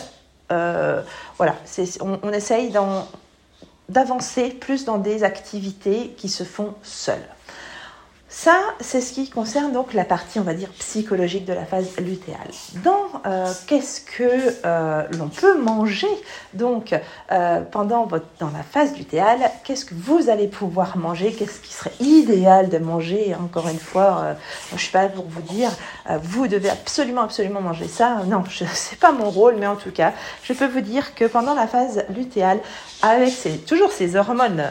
Euh, 0.53 1.01
voilà, 1.37 1.55
on, 1.99 2.31
essaye 2.31 2.71
d'avancer 3.89 4.49
plus 4.49 4.85
dans 4.85 4.97
des 4.97 5.23
activités 5.23 6.13
qui 6.17 6.29
se 6.29 6.43
font 6.43 6.75
seules. 6.83 7.36
Ça, 8.39 8.61
c'est 8.81 9.01
ce 9.01 9.13
qui 9.13 9.31
concerne 9.31 9.71
donc 9.71 9.95
la 9.95 10.05
partie, 10.05 10.39
on 10.39 10.43
va 10.43 10.53
dire, 10.53 10.69
psychologique 10.77 11.43
de 11.45 11.53
la 11.53 11.65
phase 11.65 11.97
lutéale. 11.97 12.51
Dans 12.83 13.07
euh, 13.25 13.51
qu'est-ce 13.65 14.01
que 14.01 14.53
euh, 14.63 15.03
l'on 15.17 15.27
peut 15.27 15.57
manger 15.57 16.07
donc 16.53 16.93
euh, 17.31 17.61
pendant 17.61 18.05
votre, 18.05 18.27
dans 18.37 18.51
la 18.51 18.61
phase 18.61 18.95
lutéale, 18.95 19.39
qu'est-ce 19.63 19.85
que 19.85 19.95
vous 19.95 20.29
allez 20.29 20.47
pouvoir 20.47 20.97
manger, 20.97 21.33
qu'est-ce 21.33 21.59
qui 21.59 21.73
serait 21.73 21.95
idéal 21.99 22.69
de 22.69 22.77
manger. 22.77 23.33
Encore 23.33 23.69
une 23.69 23.79
fois, 23.79 24.35
je 24.69 24.75
ne 24.75 24.79
suis 24.79 24.91
pas 24.91 25.07
pour 25.07 25.25
vous 25.27 25.41
dire, 25.41 25.71
vous 26.21 26.47
devez 26.47 26.69
absolument, 26.69 27.23
absolument 27.23 27.61
manger 27.61 27.87
ça. 27.87 28.21
Non, 28.27 28.43
ce 28.47 28.65
n'est 28.65 28.97
pas 29.01 29.13
mon 29.13 29.31
rôle, 29.31 29.55
mais 29.57 29.65
en 29.65 29.77
tout 29.77 29.91
cas, 29.91 30.13
je 30.43 30.53
peux 30.53 30.67
vous 30.67 30.81
dire 30.81 31.15
que 31.15 31.25
pendant 31.25 31.55
la 31.55 31.65
phase 31.65 32.05
lutéale, 32.15 32.59
avec 33.01 33.65
toujours 33.65 33.91
ces 33.91 34.15
hormones 34.15 34.63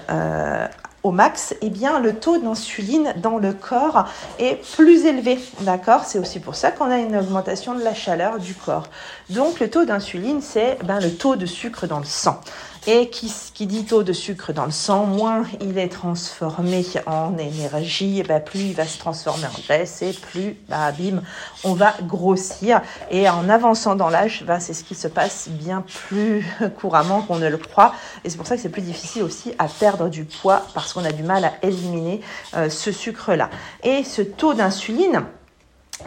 max, 1.13 1.55
eh 1.61 1.71
bien, 1.71 2.01
le 2.01 2.15
taux 2.15 2.39
d'insuline 2.39 3.15
dans 3.17 3.39
le 3.39 3.53
corps 3.53 4.07
est 4.39 4.61
plus 4.75 5.07
élevé. 5.07 5.39
D'accord? 5.61 6.05
C'est 6.05 6.19
aussi 6.19 6.41
pour 6.41 6.55
ça 6.55 6.71
qu'on 6.71 6.91
a 6.91 6.99
une 6.99 7.17
augmentation 7.17 7.75
de 7.75 7.83
la 7.83 7.95
chaleur 7.95 8.39
du 8.39 8.55
corps. 8.55 8.89
Donc, 9.31 9.61
le 9.61 9.71
taux 9.71 9.85
d'insuline, 9.85 10.41
c'est 10.41 10.79
ben, 10.85 11.01
le 11.01 11.13
taux 11.13 11.37
de 11.37 11.47
sucre 11.47 11.87
dans 11.87 11.99
le 11.99 12.05
sang. 12.05 12.41
Et 12.89 13.11
qui, 13.11 13.33
qui, 13.53 13.67
dit 13.67 13.85
taux 13.85 14.05
de 14.05 14.13
sucre 14.13 14.53
dans 14.53 14.65
le 14.65 14.71
sang, 14.71 15.07
moins 15.07 15.43
il 15.61 15.77
est 15.77 15.89
transformé 15.89 16.87
en 17.07 17.37
énergie, 17.37 18.23
ben 18.23 18.41
plus 18.41 18.61
il 18.61 18.75
va 18.75 18.87
se 18.87 18.97
transformer 18.99 19.47
en 19.47 19.61
graisse 19.67 20.03
et 20.03 20.13
plus, 20.13 20.57
bah, 20.69 20.93
bim, 20.93 21.23
on 21.65 21.75
va 21.75 21.95
grossir. 22.03 22.81
Et 23.11 23.29
en 23.29 23.49
avançant 23.49 23.97
dans 23.97 24.09
l'âge, 24.09 24.45
ben, 24.47 24.61
c'est 24.61 24.73
ce 24.73 24.85
qui 24.85 24.95
se 24.95 25.09
passe 25.09 25.49
bien 25.49 25.85
plus 25.87 26.47
couramment 26.81 27.23
qu'on 27.23 27.39
ne 27.39 27.49
le 27.49 27.59
croit. 27.59 27.93
Et 28.25 28.31
c'est 28.31 28.37
pour 28.37 28.47
ça 28.47 28.55
que 28.55 28.63
c'est 28.63 28.69
plus 28.69 28.83
difficile 28.83 29.25
aussi 29.25 29.53
à 29.59 29.67
perdre 29.67 30.09
du 30.09 30.25
poids 30.25 30.65
parce 30.73 30.93
qu'on 30.93 31.05
a 31.05 31.13
du 31.13 31.25
mal 31.25 31.45
à 31.45 31.55
éliminer 31.63 32.21
euh, 32.55 32.71
ce 32.71 32.93
sucre-là. 32.93 33.51
Et 33.83 34.05
ce 34.05 34.23
taux 34.23 34.55
d'insuline, 34.55 35.25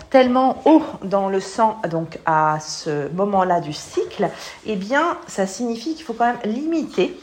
tellement 0.10 0.62
haut 0.66 0.84
dans 1.04 1.30
le 1.30 1.40
sang, 1.40 1.82
donc 1.90 2.20
à 2.26 2.60
ce 2.60 3.10
moment-là 3.14 3.60
du 3.60 3.74
cycle, 3.74 4.30
eh 4.66 4.76
bien, 4.76 5.18
ça 5.28 5.48
signifie 5.48 5.96
qu'il 5.96 6.06
faut 6.06 6.14
quand 6.14 6.26
même 6.26 6.40
limiter 6.46 7.20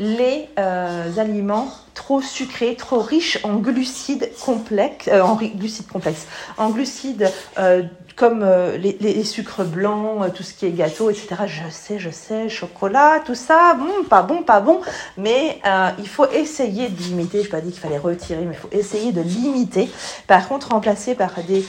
les 0.00 0.48
euh, 0.58 1.16
aliments 1.18 1.68
trop 1.94 2.22
sucrés, 2.22 2.74
trop 2.74 3.00
riches 3.00 3.38
en 3.42 3.56
glucides 3.56 4.30
complexes, 4.42 5.08
euh, 5.12 5.20
en 5.20 5.34
glucides 5.34 5.88
complexes, 5.88 6.26
en 6.56 6.70
glucides 6.70 7.30
euh, 7.58 7.82
comme 8.16 8.46
les, 8.82 9.24
sucres 9.24 9.64
blancs, 9.64 10.34
tout 10.34 10.42
ce 10.42 10.52
qui 10.52 10.66
est 10.66 10.72
gâteau, 10.72 11.08
etc. 11.08 11.28
Je 11.46 11.70
sais, 11.70 11.98
je 11.98 12.10
sais, 12.10 12.50
chocolat, 12.50 13.22
tout 13.24 13.34
ça, 13.34 13.74
bon, 13.78 14.04
pas 14.10 14.20
bon, 14.20 14.42
pas 14.42 14.60
bon, 14.60 14.82
mais 15.16 15.58
il 15.98 16.06
faut 16.06 16.26
essayer 16.30 16.90
de 16.90 17.02
limiter. 17.02 17.38
Je 17.38 17.44
n'ai 17.44 17.48
pas 17.48 17.62
dit 17.62 17.70
qu'il 17.70 17.80
fallait 17.80 17.96
retirer, 17.96 18.44
mais 18.44 18.54
il 18.54 18.58
faut 18.58 18.68
essayer 18.72 19.12
de 19.12 19.22
limiter. 19.22 19.88
Par 20.26 20.48
contre, 20.48 20.68
remplacer 20.68 21.14
par 21.14 21.30
des 21.48 21.64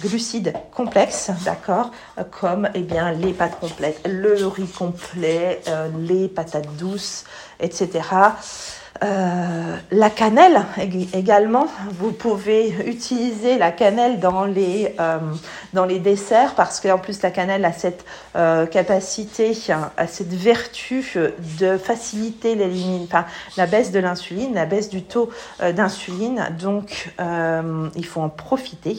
glucides 0.00 0.52
complexes, 0.72 1.32
d'accord, 1.44 1.90
comme 2.30 2.68
eh 2.74 2.82
bien 2.82 3.10
les 3.10 3.32
pâtes 3.32 3.58
complètes, 3.58 4.00
le 4.06 4.46
riz 4.46 4.68
complet, 4.68 5.62
les 5.98 6.28
patates 6.28 6.76
douces, 6.76 7.19
etc. 7.60 8.00
Euh, 9.02 9.76
la 9.92 10.10
cannelle 10.10 10.62
également, 11.14 11.66
vous 11.90 12.12
pouvez 12.12 12.68
utiliser 12.86 13.56
la 13.56 13.72
cannelle 13.72 14.20
dans 14.20 14.44
les, 14.44 14.94
euh, 15.00 15.18
dans 15.72 15.86
les 15.86 15.98
desserts 15.98 16.54
parce 16.54 16.80
qu'en 16.80 16.98
plus 16.98 17.22
la 17.22 17.30
cannelle 17.30 17.64
a 17.64 17.72
cette 17.72 18.04
euh, 18.36 18.66
capacité, 18.66 19.56
a 19.96 20.06
cette 20.06 20.34
vertu 20.34 21.14
de 21.58 21.78
faciliter 21.78 22.58
enfin, 23.04 23.24
la 23.56 23.66
baisse 23.66 23.90
de 23.90 24.00
l'insuline, 24.00 24.54
la 24.54 24.66
baisse 24.66 24.90
du 24.90 25.02
taux 25.02 25.30
d'insuline. 25.60 26.48
Donc 26.60 27.10
il 27.96 28.04
faut 28.04 28.20
en 28.20 28.28
profiter. 28.28 28.98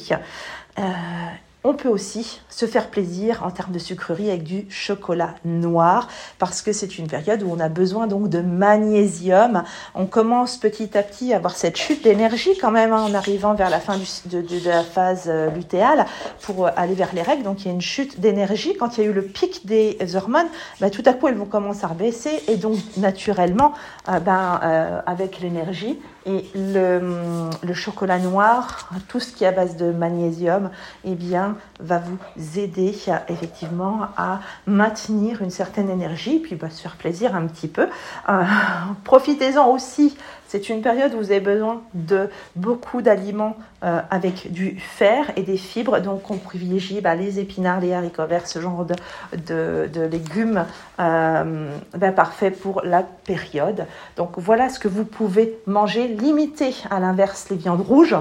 On 1.64 1.76
peut 1.76 1.90
aussi 1.90 2.42
se 2.50 2.66
faire 2.66 2.90
plaisir 2.90 3.44
en 3.46 3.52
termes 3.52 3.72
de 3.72 3.78
sucrerie 3.78 4.30
avec 4.30 4.42
du 4.42 4.66
chocolat 4.72 5.36
noir 5.46 6.08
parce 6.40 6.64
que 6.64 6.74
c'est 6.74 6.98
une 6.98 7.06
période 7.06 7.44
où 7.44 7.52
on 7.52 7.60
a 7.60 7.70
besoin 7.70 8.08
donc 8.08 8.30
de 8.30 8.42
magnésium. 8.42 9.64
On 9.94 10.08
commence 10.08 10.58
petit 10.58 10.98
à 10.98 11.04
petit 11.04 11.34
à 11.34 11.38
avoir 11.38 11.56
cette 11.56 11.78
chute 11.78 12.04
d'énergie 12.04 12.58
quand 12.60 12.72
même 12.72 12.92
hein, 12.94 13.04
en 13.04 13.14
arrivant 13.14 13.54
vers 13.54 13.70
la 13.70 13.80
fin 13.80 14.00
de, 14.26 14.66
la 14.66 14.84
phase 14.84 15.26
euh, 15.28 15.52
lutéale 15.52 16.08
pour 16.42 16.66
euh, 16.66 16.72
aller 16.76 16.96
vers 16.96 17.14
les 17.14 17.22
règles. 17.22 17.44
Donc 17.44 17.62
il 17.62 17.68
y 17.68 17.70
a 17.70 17.74
une 17.74 17.82
chute 17.82 18.20
d'énergie. 18.20 18.76
Quand 18.76 18.98
il 18.98 19.04
y 19.04 19.08
a 19.08 19.10
eu 19.12 19.14
le 19.14 19.22
pic 19.22 19.68
des 19.68 20.00
hormones, 20.16 20.50
bah, 20.80 20.90
tout 20.90 21.04
à 21.06 21.14
coup 21.14 21.28
elles 21.28 21.38
vont 21.38 21.46
commencer 21.46 21.86
à 21.86 21.94
baisser 21.94 22.42
et 22.48 22.58
donc 22.58 22.80
naturellement, 22.98 23.74
euh, 24.10 24.20
ben, 24.20 25.02
avec 25.06 25.42
l'énergie, 25.42 26.00
et 26.26 26.46
le, 26.54 27.50
le, 27.64 27.74
chocolat 27.74 28.20
noir, 28.20 28.90
tout 29.08 29.20
ce 29.20 29.34
qui 29.34 29.44
est 29.44 29.48
à 29.48 29.52
base 29.52 29.76
de 29.76 29.92
magnésium, 29.92 30.70
eh 31.04 31.16
bien, 31.16 31.51
va 31.80 32.00
vous 32.00 32.60
aider 32.60 32.96
effectivement 33.30 34.08
à 34.18 34.40
maintenir 34.68 35.42
une 35.42 35.50
certaine 35.50 35.90
énergie, 35.90 36.40
puis 36.40 36.56
bah, 36.56 36.70
se 36.70 36.82
faire 36.82 36.96
plaisir 36.96 37.36
un 37.36 37.48
petit 37.48 37.68
peu. 37.68 37.88
Euh, 38.30 38.44
profitez-en 39.04 39.68
aussi 39.68 40.16
c'est 40.52 40.68
une 40.68 40.82
période 40.82 41.14
où 41.14 41.18
vous 41.20 41.32
avez 41.32 41.40
besoin 41.40 41.82
de 41.94 42.30
beaucoup 42.58 43.02
d'aliments 43.02 43.56
euh, 43.86 44.02
avec 44.10 44.52
du 44.52 44.78
fer 44.82 45.32
et 45.38 45.44
des 45.44 45.56
fibres. 45.56 46.02
Donc, 46.02 46.30
on 46.30 46.36
privilégie 46.36 47.00
bah, 47.00 47.16
les 47.16 47.40
épinards, 47.40 47.80
les 47.80 47.94
haricots 47.94 48.26
verts, 48.26 48.48
ce 48.48 48.60
genre 48.60 48.86
de, 48.86 50.06
légumes 50.12 50.66
euh, 51.00 51.72
bah, 51.96 52.12
parfait 52.12 52.52
pour 52.52 52.82
la 52.84 53.02
période. 53.02 53.86
Donc, 54.18 54.32
voilà 54.36 54.68
ce 54.68 54.78
que 54.78 54.90
vous 54.90 55.06
pouvez 55.06 55.58
manger. 55.68 56.10
Limitez 56.10 56.76
à 56.90 57.00
l'inverse 57.00 57.48
les 57.50 57.56
viandes 57.56 57.80
rouges. 57.88 58.18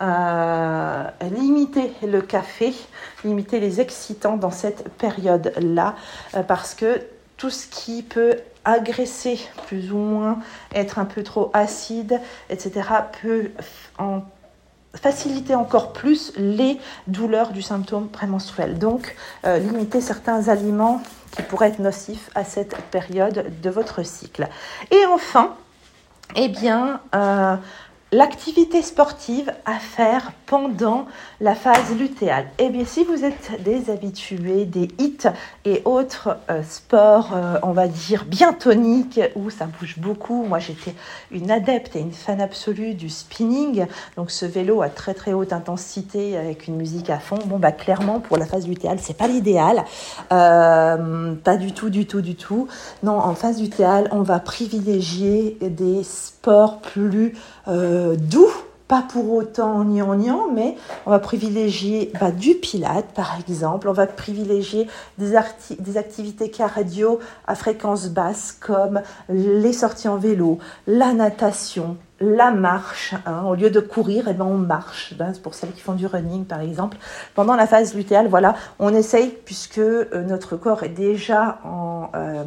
Euh, 0.00 1.04
limiter 1.30 1.92
le 2.02 2.20
café, 2.20 2.74
limiter 3.24 3.60
les 3.60 3.80
excitants 3.80 4.36
dans 4.36 4.50
cette 4.50 4.88
période-là, 4.88 5.94
parce 6.48 6.74
que 6.74 7.00
tout 7.36 7.50
ce 7.50 7.66
qui 7.68 8.02
peut 8.02 8.36
agresser 8.64 9.38
plus 9.66 9.92
ou 9.92 9.98
moins, 9.98 10.38
être 10.74 10.98
un 10.98 11.04
peu 11.04 11.22
trop 11.22 11.50
acide, 11.52 12.20
etc., 12.50 12.88
peut 13.22 13.50
en 13.98 14.22
faciliter 14.94 15.54
encore 15.54 15.92
plus 15.92 16.32
les 16.36 16.78
douleurs 17.06 17.50
du 17.50 17.62
symptôme 17.62 18.08
prémenstruel. 18.08 18.78
Donc, 18.78 19.16
euh, 19.44 19.58
limiter 19.58 20.00
certains 20.00 20.48
aliments 20.48 21.02
qui 21.32 21.42
pourraient 21.42 21.68
être 21.68 21.80
nocifs 21.80 22.30
à 22.34 22.44
cette 22.44 22.76
période 22.90 23.60
de 23.60 23.70
votre 23.70 24.04
cycle. 24.04 24.48
Et 24.90 25.06
enfin, 25.06 25.54
eh 26.36 26.48
bien, 26.48 27.00
euh, 27.14 27.56
l'activité 28.14 28.80
sportive 28.80 29.52
à 29.64 29.74
faire 29.74 30.30
pendant 30.46 31.06
la 31.40 31.56
phase 31.56 31.96
lutéale. 31.98 32.46
Eh 32.58 32.68
bien, 32.68 32.84
si 32.84 33.02
vous 33.02 33.24
êtes 33.24 33.60
des 33.64 33.90
habitués 33.90 34.66
des 34.66 34.88
hits 34.98 35.26
et 35.64 35.82
autres 35.84 36.36
euh, 36.48 36.62
sports, 36.62 37.30
euh, 37.34 37.56
on 37.64 37.72
va 37.72 37.88
dire 37.88 38.24
bien 38.24 38.52
toniques, 38.52 39.20
où 39.34 39.50
ça 39.50 39.66
bouge 39.66 39.98
beaucoup, 39.98 40.44
moi 40.44 40.60
j'étais 40.60 40.94
une 41.32 41.50
adepte 41.50 41.96
et 41.96 42.00
une 42.00 42.12
fan 42.12 42.40
absolue 42.40 42.94
du 42.94 43.08
spinning, 43.08 43.86
donc 44.16 44.30
ce 44.30 44.46
vélo 44.46 44.80
à 44.80 44.90
très 44.90 45.14
très 45.14 45.32
haute 45.32 45.52
intensité 45.52 46.36
avec 46.36 46.68
une 46.68 46.76
musique 46.76 47.10
à 47.10 47.18
fond. 47.18 47.38
Bon, 47.46 47.58
bah 47.58 47.72
clairement 47.72 48.20
pour 48.20 48.36
la 48.36 48.46
phase 48.46 48.68
lutéale, 48.68 48.98
c'est 49.00 49.16
pas 49.16 49.26
l'idéal, 49.26 49.84
euh, 50.32 51.34
pas 51.34 51.56
du 51.56 51.72
tout, 51.72 51.90
du 51.90 52.06
tout, 52.06 52.20
du 52.20 52.36
tout. 52.36 52.68
Non, 53.02 53.18
en 53.18 53.34
phase 53.34 53.60
lutéale, 53.60 54.08
on 54.12 54.22
va 54.22 54.38
privilégier 54.38 55.58
des 55.60 56.04
sports 56.04 56.78
plus 56.78 57.34
doux, 58.16 58.50
pas 58.88 59.02
pour 59.02 59.32
autant 59.32 59.82
gnangnan, 59.82 60.48
mais 60.52 60.76
on 61.06 61.10
va 61.10 61.18
privilégier 61.18 62.12
bah, 62.20 62.30
du 62.30 62.54
pilate 62.54 63.06
par 63.14 63.38
exemple, 63.40 63.88
on 63.88 63.92
va 63.92 64.06
privilégier 64.06 64.88
des, 65.18 65.32
des, 65.78 65.96
activités 65.96 66.50
cardio 66.50 67.18
à 67.46 67.54
fréquence 67.54 68.08
basse 68.08 68.52
comme 68.52 69.00
les 69.30 69.72
sorties 69.72 70.08
en 70.08 70.16
vélo, 70.16 70.58
la 70.86 71.14
natation, 71.14 71.96
la 72.20 72.50
marche. 72.50 73.14
Hein. 73.26 73.44
Au 73.46 73.54
lieu 73.54 73.70
de 73.70 73.80
courir, 73.80 74.26
eh 74.28 74.34
ben, 74.34 74.44
on 74.44 74.58
marche. 74.58 75.14
c'est 75.18 75.42
pour 75.42 75.54
celles 75.54 75.72
qui 75.72 75.80
font 75.80 75.94
du 75.94 76.06
running, 76.06 76.44
par 76.44 76.60
exemple. 76.60 76.96
Pendant 77.34 77.56
la 77.56 77.66
phase 77.66 77.94
lutéale, 77.94 78.28
voilà, 78.28 78.54
on 78.78 78.94
essaye, 78.94 79.30
puisque 79.44 79.78
euh, 79.78 80.04
notre 80.26 80.56
corps 80.56 80.82
est 80.84 80.90
déjà 80.90 81.58
en, 81.64 82.10
euh, 82.14 82.44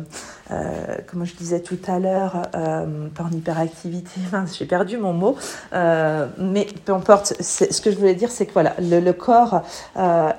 euh, 0.51 0.97
comme 1.07 1.25
je 1.25 1.35
disais 1.35 1.61
tout 1.61 1.79
à 1.87 1.99
l'heure, 1.99 2.49
pas 2.51 3.23
en 3.23 3.31
hyperactivité, 3.31 4.19
j'ai 4.57 4.65
perdu 4.65 4.97
mon 4.97 5.13
mot, 5.13 5.35
mais 5.73 6.67
peu 6.85 6.93
importe, 6.93 7.33
ce 7.41 7.81
que 7.81 7.91
je 7.91 7.97
voulais 7.97 8.15
dire, 8.15 8.31
c'est 8.31 8.45
que 8.45 8.53
voilà, 8.53 8.75
le, 8.79 9.11
corps 9.11 9.61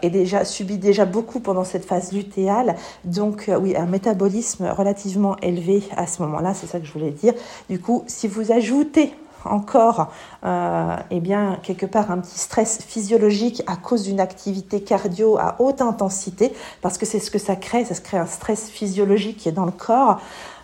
est 0.03 0.11
déjà, 0.11 0.45
subit 0.45 0.79
déjà 0.79 1.05
beaucoup 1.05 1.41
pendant 1.41 1.65
cette 1.65 1.85
phase 1.85 2.12
lutéale, 2.12 2.77
donc 3.05 3.50
oui, 3.61 3.77
un 3.77 3.87
métabolisme 3.87 4.67
relativement 4.67 5.37
élevé 5.38 5.83
à 5.97 6.07
ce 6.07 6.23
moment-là, 6.23 6.55
c'est 6.55 6.67
ça 6.67 6.81
que 6.81 6.87
je 6.87 6.93
voulais 6.93 7.11
dire. 7.11 7.35
Du 7.69 7.81
coup, 7.81 8.05
si 8.07 8.29
vous 8.29 8.53
ajoutez 8.53 9.15
encore, 9.45 10.11
euh, 10.45 10.97
eh 11.11 11.21
bien, 11.21 11.59
quelque 11.62 11.87
part, 11.87 12.11
un 12.11 12.18
petit 12.18 12.38
stress 12.38 12.78
physiologique 12.83 13.62
à 13.66 13.76
cause 13.76 14.04
d'une 14.04 14.21
activité 14.21 14.83
cardio 14.83 15.38
à 15.38 15.57
haute 15.59 15.80
intensité, 15.80 16.52
parce 16.83 16.99
que 16.99 17.07
c'est 17.07 17.21
ce 17.21 17.30
que 17.30 17.38
ça 17.38 17.57
crée, 17.57 17.85
ça 17.85 17.95
se 17.95 18.00
crée 18.00 18.18
un 18.18 18.26
stress 18.26 18.68
physiologique 18.68 19.38
qui 19.38 19.49
est 19.49 19.52
dans 19.52 19.66
le 19.66 19.73
corps, 19.73 20.21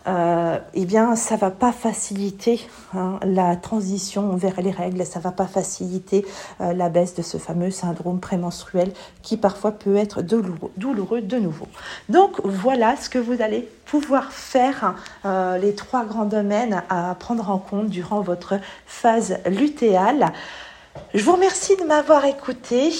euh, 0.06 0.58
eh 0.74 0.84
bien, 0.84 1.16
ça 1.16 1.36
va 1.36 1.50
pas 1.50 1.72
faciliter 1.72 2.60
hein, 2.94 3.18
la 3.22 3.56
transition 3.56 4.36
vers 4.36 4.60
les 4.60 4.70
règles, 4.70 5.04
ça 5.06 5.18
va 5.18 5.32
pas 5.32 5.46
faciliter 5.46 6.26
euh, 6.60 6.74
la 6.74 6.90
baisse 6.90 7.14
de 7.14 7.22
ce 7.22 7.38
fameux 7.38 7.70
syndrome 7.70 8.20
prémenstruel 8.20 8.92
qui 9.22 9.36
parfois 9.36 9.72
peut 9.72 9.96
être 9.96 10.22
douloureux, 10.22 11.22
de 11.22 11.38
nouveau. 11.38 11.68
Donc 12.08 12.40
voilà 12.44 12.96
ce 12.96 13.08
que 13.08 13.18
vous 13.18 13.40
allez 13.40 13.68
pouvoir 13.86 14.32
faire, 14.32 14.94
euh, 15.24 15.56
les 15.58 15.74
trois 15.74 16.04
grands 16.04 16.26
domaines 16.26 16.82
à 16.90 17.14
prendre 17.18 17.50
en 17.50 17.58
compte 17.58 17.88
durant 17.88 18.20
votre 18.20 18.54
phase 18.86 19.38
lutéale. 19.46 20.32
Je 21.14 21.22
vous 21.22 21.32
remercie 21.32 21.76
de 21.76 21.84
m'avoir 21.84 22.24
écouté. 22.24 22.90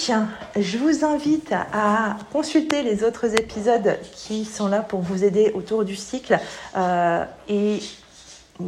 Je 0.55 0.77
vous 0.77 1.03
invite 1.03 1.51
à 1.51 2.17
consulter 2.31 2.81
les 2.81 3.03
autres 3.03 3.37
épisodes 3.37 3.99
qui 4.13 4.45
sont 4.45 4.67
là 4.67 4.81
pour 4.81 5.01
vous 5.01 5.23
aider 5.23 5.51
autour 5.53 5.83
du 5.83 5.95
cycle 5.95 6.39
euh, 6.77 7.25
et 7.49 7.79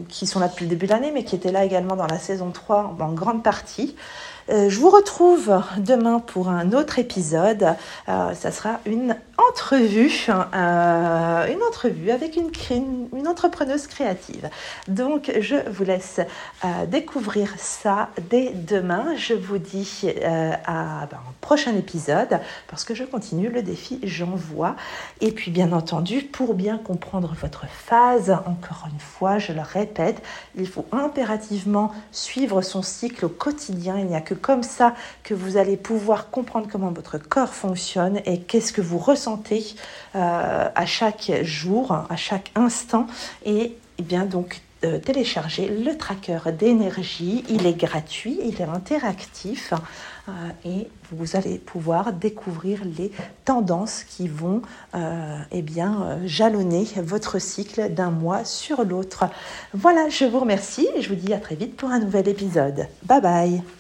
qui 0.10 0.28
sont 0.28 0.40
là 0.40 0.48
depuis 0.48 0.66
le 0.66 0.70
début 0.70 0.86
de 0.86 0.92
l'année, 0.92 1.12
mais 1.12 1.24
qui 1.24 1.36
étaient 1.36 1.52
là 1.52 1.64
également 1.64 1.96
dans 1.96 2.08
la 2.08 2.20
saison 2.20 2.52
3 2.52 2.98
en 3.00 3.14
grande 3.14 3.44
partie. 3.44 3.96
Euh, 4.50 4.70
je 4.70 4.80
vous 4.80 4.90
retrouve 4.90 5.62
demain 5.78 6.20
pour 6.20 6.48
un 6.48 6.72
autre 6.72 7.00
épisode. 7.00 7.76
Euh, 8.08 8.34
ça 8.34 8.52
sera 8.52 8.80
une 8.86 9.18
entrevue, 9.38 10.28
euh, 10.30 11.54
une 11.54 11.62
entrevue 11.64 12.12
avec 12.12 12.38
une, 12.38 13.28
entrepreneuse 13.28 13.88
créative. 13.88 14.50
Donc, 14.88 15.32
je 15.42 15.56
vous 15.70 15.84
laisse 15.84 16.22
découvrir 16.88 17.54
ça 17.58 18.10
dès 18.30 18.52
demain. 18.54 19.16
Je 19.18 19.34
vous 19.34 19.58
dis 19.58 20.08
à 20.24 21.08
ben, 21.12 21.18
un 21.18 21.34
prochain 21.42 21.76
épisode 21.76 22.40
parce 22.70 22.84
que 22.86 22.96
je 22.96 23.04
continue 23.04 23.50
le 23.50 23.62
défi 23.62 24.00
J'envoie. 24.04 24.76
Et 25.20 25.32
puis, 25.32 25.52
bien 25.52 25.74
entendu, 25.74 26.22
pour 26.22 26.54
bien 26.54 26.78
comprendre 26.78 27.36
votre 27.40 27.68
phase, 27.68 28.32
encore 28.32 28.88
une 28.92 29.00
fois, 29.00 29.40
je 29.40 29.52
le 29.52 29.62
répète, 29.62 30.24
il 30.56 30.68
faut 30.68 30.86
impérativement 30.92 31.92
suivre 32.12 32.62
son 32.62 32.82
cycle 32.82 33.26
au 33.26 33.30
quotidien. 33.30 33.98
Il 34.00 34.06
n'y 34.06 34.16
a 34.16 34.22
que 34.22 34.34
comme 34.38 34.64
ça 34.64 34.94
que 35.24 35.34
vous 35.34 35.58
allez 35.58 35.78
pouvoir 35.78 36.30
comprendre 36.30 36.68
comment 36.72 36.92
votre 36.92 37.18
corps 37.18 37.54
fonctionne 37.54 38.22
et 38.26 38.40
qu'est-ce 38.40 38.74
que 38.74 38.82
vous 38.82 38.98
ressentez 38.98 39.76
euh, 40.16 40.70
à 40.74 40.86
chaque 40.86 41.32
jour, 41.44 41.92
à 41.92 42.16
chaque 42.16 42.52
instant. 42.56 43.08
Et, 43.46 43.76
eh 44.00 44.04
bien 44.04 44.26
donc 44.26 44.62
euh, 44.84 45.00
télécharger 45.00 45.68
le 45.70 45.98
tracker 45.98 46.40
d'énergie. 46.58 47.44
Il 47.50 47.66
est 47.66 47.74
gratuit, 47.74 48.40
il 48.44 48.62
est 48.62 48.66
interactif 48.66 49.74
euh, 50.30 50.32
et 50.66 50.88
vous 51.12 51.36
allez 51.36 51.58
pouvoir 51.58 52.14
découvrir 52.14 52.82
les 52.98 53.12
tendances 53.44 54.04
qui 54.04 54.28
vont 54.28 54.62
eh 55.52 55.62
bien, 55.62 56.20
jalonner 56.26 56.86
votre 56.98 57.40
cycle 57.40 57.90
d'un 57.94 58.12
mois 58.12 58.44
sur 58.44 58.84
l'autre. 58.84 59.26
Voilà, 59.74 60.10
je 60.10 60.26
vous 60.26 60.40
remercie 60.40 60.88
et 60.96 61.02
je 61.02 61.10
vous 61.10 61.16
dis 61.16 61.34
à 61.34 61.40
très 61.40 61.56
vite 61.56 61.76
pour 61.76 61.90
un 61.90 62.00
nouvel 62.00 62.28
épisode. 62.28 62.88
Bye 63.04 63.22
bye 63.22 63.77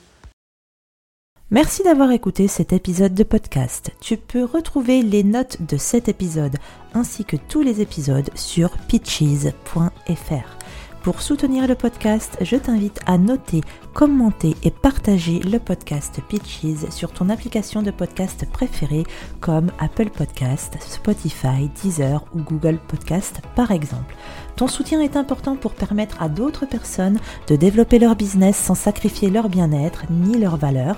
Merci 1.49 1.81
d'avoir 1.81 2.11
écouté 2.11 2.49
cet 2.49 2.73
épisode 2.73 3.13
de 3.13 3.23
podcast. 3.23 3.91
Tu 4.01 4.17
peux 4.17 4.43
retrouver 4.43 5.01
les 5.01 5.23
notes 5.23 5.61
de 5.61 5.77
cet 5.77 6.09
épisode 6.09 6.57
ainsi 6.93 7.23
que 7.23 7.37
tous 7.37 7.61
les 7.61 7.79
épisodes 7.79 8.29
sur 8.35 8.71
pitches.fr. 8.89 10.57
Pour 11.03 11.21
soutenir 11.21 11.65
le 11.65 11.75
podcast, 11.75 12.37
je 12.41 12.57
t'invite 12.57 12.99
à 13.05 13.17
noter, 13.17 13.61
commenter 13.93 14.57
et 14.63 14.71
partager 14.71 15.39
le 15.39 15.57
podcast 15.57 16.19
Pitches 16.27 16.89
sur 16.89 17.13
ton 17.13 17.29
application 17.29 17.81
de 17.81 17.91
podcast 17.91 18.45
préférée 18.51 19.05
comme 19.39 19.71
Apple 19.79 20.09
Podcast, 20.09 20.75
Spotify, 20.81 21.69
Deezer 21.81 22.25
ou 22.35 22.41
Google 22.41 22.77
Podcast 22.89 23.39
par 23.55 23.71
exemple. 23.71 24.17
Ton 24.57 24.67
soutien 24.67 24.99
est 24.99 25.15
important 25.15 25.55
pour 25.55 25.75
permettre 25.75 26.21
à 26.21 26.27
d'autres 26.27 26.65
personnes 26.65 27.21
de 27.47 27.55
développer 27.55 27.99
leur 27.99 28.17
business 28.17 28.57
sans 28.57 28.75
sacrifier 28.75 29.29
leur 29.29 29.47
bien-être 29.47 30.03
ni 30.09 30.37
leurs 30.37 30.57
valeurs 30.57 30.97